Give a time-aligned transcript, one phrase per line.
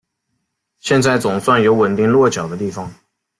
[0.79, 2.91] 现在总算有稳定落脚的地方